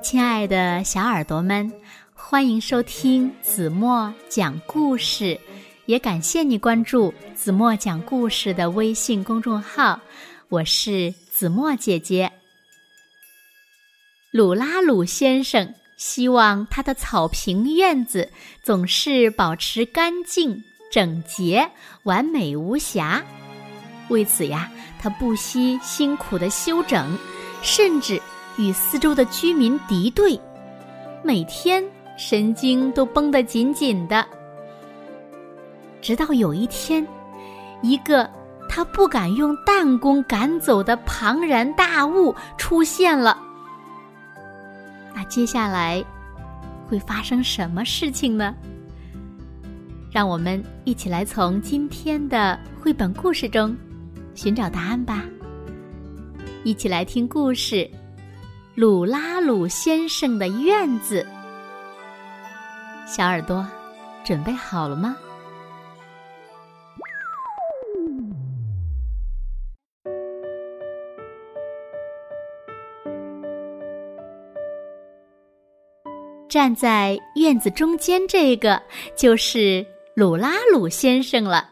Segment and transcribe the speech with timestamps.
[0.00, 1.72] 亲爱的小耳朵们，
[2.14, 5.40] 欢迎收听子墨讲故事，
[5.86, 10.00] 也感谢你关注子墨讲故事的微信公众号。
[10.48, 12.30] 我是子墨姐姐。
[14.30, 18.30] 鲁拉鲁先生希望他的草坪院子
[18.62, 21.68] 总是保持干净、整洁、
[22.04, 23.24] 完美无瑕。
[24.12, 24.70] 为此呀，
[25.00, 27.18] 他不惜辛苦的修整，
[27.62, 28.22] 甚至。
[28.58, 30.38] 与四周的居民敌对，
[31.24, 31.82] 每天
[32.18, 34.26] 神经都绷得紧紧的。
[36.02, 37.06] 直到有一天，
[37.80, 38.28] 一个
[38.68, 43.38] 他不敢用弹弓赶走的庞然大物出现了。
[45.14, 46.04] 那接下来
[46.86, 48.54] 会发生什么事情呢？
[50.10, 53.74] 让我们一起来从今天的绘本故事中
[54.34, 55.24] 寻找答案吧。
[56.64, 57.90] 一起来听故事。
[58.74, 61.26] 鲁拉鲁先生的院子，
[63.06, 63.66] 小耳朵
[64.24, 65.14] 准备好了吗？
[76.48, 78.82] 站在院子中间，这个
[79.14, 81.71] 就是鲁拉鲁先生了。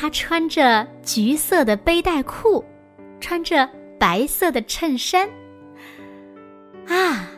[0.00, 2.64] 他穿着橘色的背带裤，
[3.20, 5.28] 穿着白色的衬衫。
[6.88, 7.28] 啊，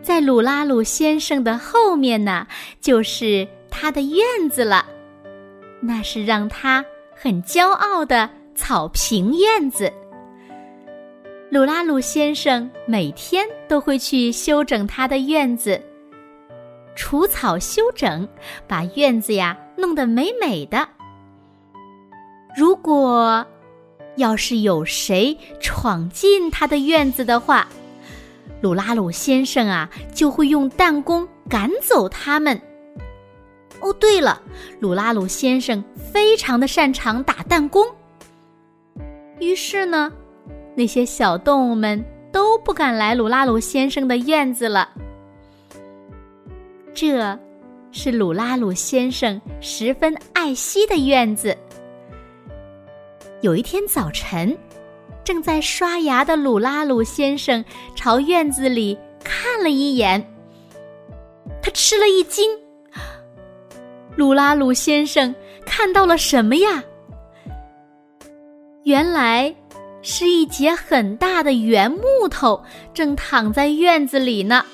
[0.00, 2.46] 在鲁拉鲁先生的后面呢，
[2.80, 4.86] 就是他的院子了。
[5.82, 6.82] 那是让他
[7.14, 9.92] 很骄傲的草坪院子。
[11.50, 15.78] 鲁拉鲁先生每天都会去修整他的院子，
[16.94, 18.26] 除草修整，
[18.66, 20.88] 把院子呀弄得美美的。
[22.56, 23.44] 如果
[24.16, 27.68] 要是有谁闯进他的院子的话，
[28.62, 32.58] 鲁拉鲁先生啊，就会用弹弓赶走他们。
[33.80, 34.40] 哦，对了，
[34.80, 37.86] 鲁拉鲁先生非常的擅长打弹弓。
[39.38, 40.10] 于是呢，
[40.74, 42.02] 那些小动物们
[42.32, 44.88] 都不敢来鲁拉鲁先生的院子了。
[46.94, 47.38] 这，
[47.92, 51.54] 是鲁拉鲁先生十分爱惜的院子。
[53.42, 54.56] 有一天早晨。
[55.24, 57.64] 正在刷牙的鲁拉鲁先生
[57.96, 60.24] 朝院子里看了一眼，
[61.60, 62.48] 他吃了一惊。
[64.14, 66.80] 鲁拉鲁先生看到了什么呀？
[68.84, 69.52] 原来
[70.00, 72.62] 是一截很大的圆木头
[72.94, 74.64] 正躺在院子里呢。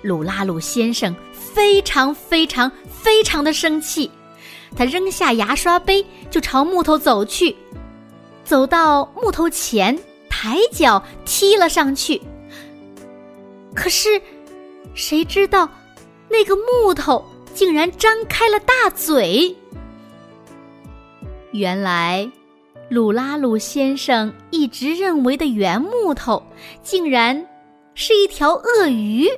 [0.00, 4.08] 鲁拉鲁先生非常非常非常的生气，
[4.76, 7.54] 他扔下牙刷杯就朝木头走去。
[8.44, 12.20] 走到木头前，抬脚踢了上去。
[13.74, 14.20] 可是，
[14.94, 15.68] 谁知道
[16.28, 17.24] 那个木头
[17.54, 19.56] 竟然张开了大嘴。
[21.52, 22.30] 原来，
[22.88, 26.42] 鲁拉鲁先生一直认为的圆木头，
[26.82, 27.46] 竟然
[27.94, 29.30] 是一条鳄鱼。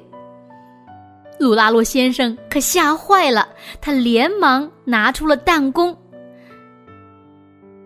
[1.39, 3.49] 鲁拉鲁先生可吓坏了，
[3.81, 5.97] 他连忙拿出了弹弓。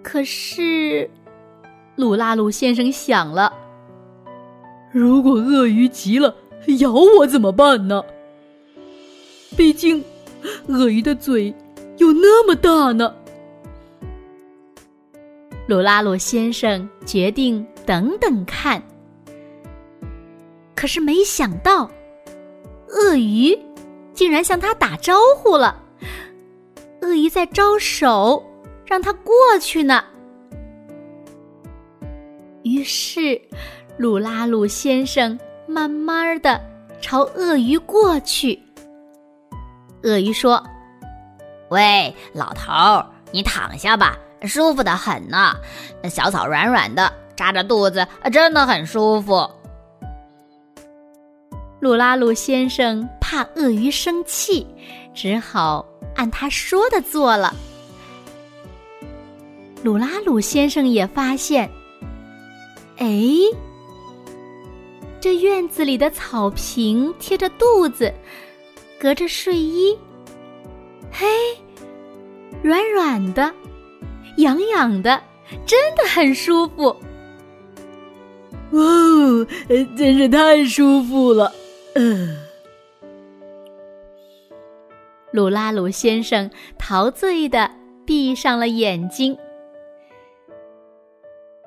[0.03, 1.09] 可是，
[1.97, 3.53] 鲁拉鲁先生想了：
[4.93, 6.35] 如果鳄鱼急了
[6.79, 8.03] 咬我怎么办呢？
[9.57, 10.05] 毕竟，
[10.69, 11.53] 鳄鱼的嘴
[11.97, 13.15] 有那么大呢。
[15.67, 18.83] 鲁拉鲁先生决定等等看。
[20.75, 21.91] 可是没想到，
[23.09, 23.59] 鳄鱼
[24.13, 25.83] 竟然向他打招呼了。
[27.01, 28.45] 鳄鱼在招手。
[28.89, 30.03] 让他过去呢。
[32.63, 33.39] 于是，
[33.99, 36.59] 鲁拉鲁先生慢慢的
[37.03, 38.59] 朝鳄鱼过去。
[40.05, 40.65] 鳄鱼说
[41.69, 45.55] ：“喂，老头儿，你躺下吧，舒服的很呢。
[46.03, 49.51] 那小草软软的，扎着肚子，真的很舒服。”
[51.81, 54.67] 鲁拉鲁先生怕鳄鱼生气，
[55.15, 55.87] 只好
[56.17, 57.55] 按他说的做了。
[59.85, 61.71] 鲁拉鲁先生也发现，
[62.97, 63.23] 哎，
[65.21, 68.13] 这院子里的草坪贴着肚子，
[68.99, 69.97] 隔着睡衣，
[71.13, 71.29] 嘿，
[72.61, 73.55] 软软的，
[74.39, 75.23] 痒痒的，
[75.65, 76.87] 真的很舒服。
[78.73, 79.47] 哇哦，
[79.97, 81.53] 真是太舒服了！
[81.95, 82.37] 嗯，
[85.33, 87.71] 鲁拉鲁先生陶醉的
[88.07, 89.37] 闭上了眼睛。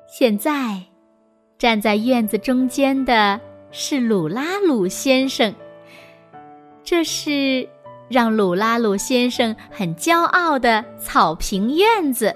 [0.06, 0.82] 现在，
[1.58, 3.40] 站在院子中间的
[3.70, 5.54] 是鲁拉鲁先生。
[6.82, 7.68] 这是
[8.08, 12.34] 让鲁拉鲁先生很骄傲的草坪院子。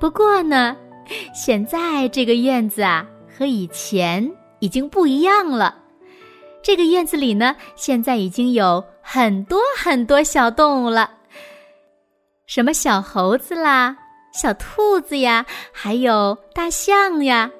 [0.00, 0.76] 不过呢，
[1.34, 5.83] 现在这个院子啊，和以前已经不一样了。
[6.64, 11.10] 这个院子里呢，现在已经有很多很多小动物了，
[12.46, 13.94] 什么小猴子啦。
[14.32, 17.50] 小兔子呀，还有大象呀，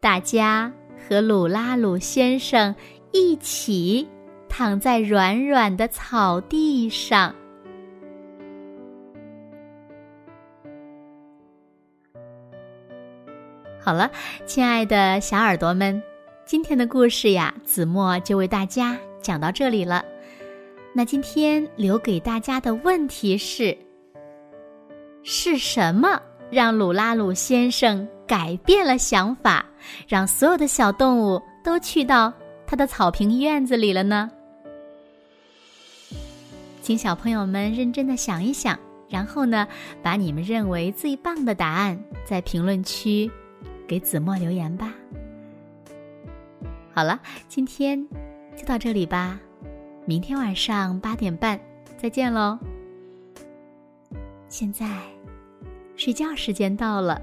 [0.00, 0.72] 大家
[1.08, 2.74] 和鲁拉鲁先生
[3.12, 4.08] 一起
[4.48, 7.32] 躺在软软的草地上。
[13.80, 14.10] 好了，
[14.44, 16.02] 亲爱的小耳朵们，
[16.46, 20.04] 今天的故事呀，子墨就为大家讲到这里了。
[20.92, 23.76] 那今天留给大家的问题是。
[25.22, 26.20] 是什么
[26.50, 29.64] 让鲁拉鲁先生改变了想法，
[30.06, 32.30] 让所有的小动物都去到
[32.66, 34.30] 他的草坪院子里了呢？
[36.82, 39.66] 请小朋友们认真的想一想，然后呢，
[40.02, 43.30] 把你们认为最棒的答案在评论区
[43.88, 44.92] 给子墨留言吧。
[46.94, 47.18] 好了，
[47.48, 48.06] 今天
[48.56, 49.38] 就到这里吧，
[50.06, 51.58] 明天晚上八点半
[51.98, 52.58] 再见喽。
[54.48, 54.86] 现在。
[55.96, 57.22] 睡觉时间到了，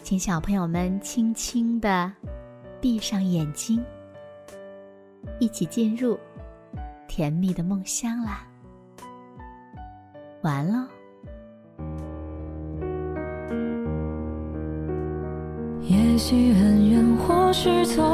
[0.00, 2.12] 请小朋友们轻轻的
[2.80, 3.84] 闭上眼睛，
[5.40, 6.16] 一起进入
[7.08, 8.46] 甜蜜的梦乡啦。
[10.42, 10.86] 完了。
[15.82, 18.04] 也许很远，或是昨，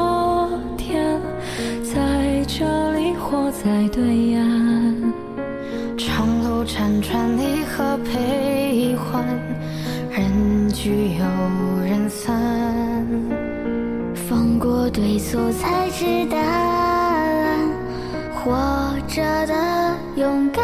[1.83, 4.03] 在这里或在对
[4.35, 5.13] 岸，
[5.97, 9.23] 长路辗转，离合悲欢。
[10.09, 11.23] 人聚又
[11.83, 13.05] 人散，
[14.13, 17.59] 放过对错才知答案。
[18.35, 18.51] 活
[19.07, 19.53] 着的
[20.15, 20.63] 勇敢，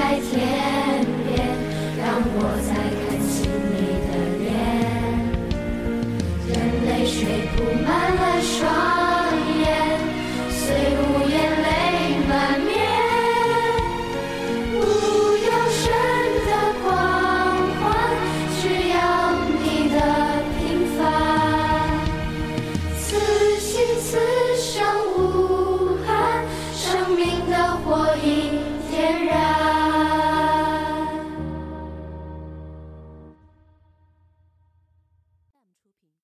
[0.00, 0.49] 在天